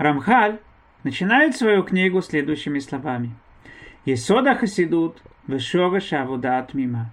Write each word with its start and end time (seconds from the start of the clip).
Рамхаль 0.00 0.60
начинает 1.04 1.56
свою 1.56 1.82
книгу 1.82 2.22
следующими 2.22 2.78
словами. 2.78 3.32
Есода 4.06 4.54
хасидут 4.54 5.22
вешога 5.46 6.00
шавудат 6.00 6.72
мима. 6.72 7.10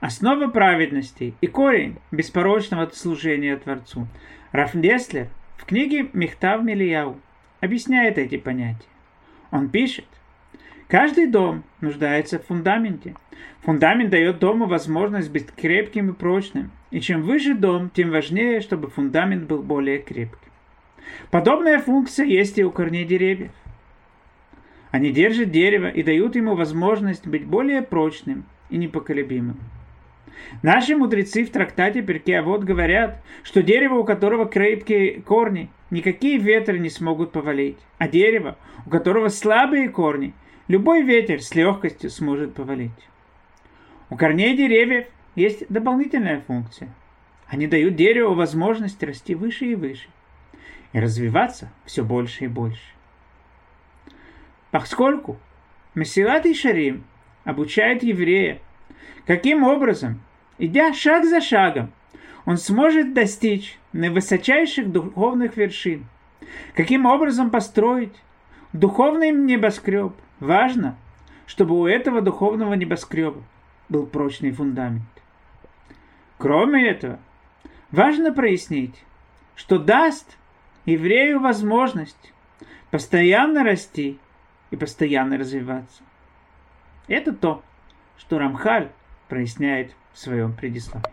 Основа 0.00 0.48
праведности 0.48 1.32
и 1.40 1.46
корень 1.46 1.96
беспорочного 2.10 2.90
служения 2.92 3.56
Творцу. 3.56 4.08
Раф 4.52 4.72
Деслер 4.74 5.28
в 5.56 5.64
книге 5.64 6.10
Мехтав 6.12 6.62
Милияу 6.62 7.18
объясняет 7.62 8.18
эти 8.18 8.36
понятия. 8.36 8.90
Он 9.50 9.70
пишет, 9.70 10.04
каждый 10.86 11.28
дом 11.28 11.64
нуждается 11.80 12.38
в 12.38 12.44
фундаменте. 12.44 13.14
Фундамент 13.62 14.10
дает 14.10 14.38
дому 14.38 14.66
возможность 14.66 15.30
быть 15.30 15.50
крепким 15.50 16.10
и 16.10 16.12
прочным. 16.12 16.72
И 16.90 17.00
чем 17.00 17.22
выше 17.22 17.54
дом, 17.54 17.88
тем 17.88 18.10
важнее, 18.10 18.60
чтобы 18.60 18.90
фундамент 18.90 19.44
был 19.44 19.62
более 19.62 19.96
крепким. 19.96 20.50
Подобная 21.30 21.78
функция 21.78 22.26
есть 22.26 22.58
и 22.58 22.64
у 22.64 22.70
корней 22.70 23.04
деревьев. 23.04 23.52
Они 24.90 25.10
держат 25.10 25.50
дерево 25.50 25.88
и 25.88 26.02
дают 26.02 26.34
ему 26.34 26.54
возможность 26.54 27.26
быть 27.26 27.46
более 27.46 27.82
прочным 27.82 28.44
и 28.70 28.76
непоколебимым. 28.76 29.58
Наши 30.62 30.96
мудрецы 30.96 31.44
в 31.44 31.50
трактате 31.50 32.02
Перке 32.02 32.42
вот 32.42 32.64
говорят, 32.64 33.22
что 33.42 33.62
дерево, 33.62 33.98
у 33.98 34.04
которого 34.04 34.46
крепкие 34.46 35.20
корни, 35.22 35.70
никакие 35.90 36.38
ветры 36.38 36.78
не 36.78 36.88
смогут 36.88 37.30
повалить, 37.30 37.78
а 37.98 38.08
дерево, 38.08 38.56
у 38.86 38.90
которого 38.90 39.28
слабые 39.28 39.88
корни, 39.88 40.34
любой 40.66 41.02
ветер 41.02 41.42
с 41.42 41.54
легкостью 41.54 42.10
сможет 42.10 42.54
повалить. 42.54 42.90
У 44.08 44.16
корней 44.16 44.56
деревьев 44.56 45.06
есть 45.36 45.64
дополнительная 45.68 46.40
функция. 46.40 46.92
Они 47.46 47.66
дают 47.66 47.96
дереву 47.96 48.34
возможность 48.34 49.02
расти 49.02 49.34
выше 49.34 49.66
и 49.66 49.74
выше 49.74 50.08
и 50.92 51.00
развиваться 51.00 51.70
все 51.84 52.04
больше 52.04 52.44
и 52.44 52.48
больше. 52.48 52.94
Поскольку 54.70 55.38
Месилат 55.94 56.46
и 56.46 56.54
Шарим 56.54 57.04
обучает 57.44 58.02
еврея, 58.02 58.60
каким 59.26 59.64
образом 59.64 60.20
Идя 60.60 60.92
шаг 60.92 61.24
за 61.24 61.40
шагом, 61.40 61.90
он 62.44 62.58
сможет 62.58 63.14
достичь 63.14 63.78
наивысочайших 63.94 64.92
духовных 64.92 65.56
вершин. 65.56 66.04
Каким 66.74 67.06
образом 67.06 67.50
построить 67.50 68.14
духовный 68.74 69.30
небоскреб? 69.30 70.12
Важно, 70.38 70.98
чтобы 71.46 71.80
у 71.80 71.86
этого 71.86 72.20
духовного 72.20 72.74
небоскреба 72.74 73.42
был 73.88 74.04
прочный 74.04 74.50
фундамент. 74.50 75.02
Кроме 76.36 76.86
этого, 76.90 77.18
важно 77.90 78.34
прояснить, 78.34 79.02
что 79.54 79.78
даст 79.78 80.36
еврею 80.92 81.40
возможность 81.40 82.32
постоянно 82.90 83.64
расти 83.64 84.18
и 84.70 84.76
постоянно 84.76 85.38
развиваться. 85.38 86.02
Это 87.08 87.32
то, 87.32 87.62
что 88.18 88.38
Рамхаль 88.38 88.90
проясняет 89.28 89.94
в 90.12 90.18
своем 90.18 90.52
предисловии. 90.52 91.04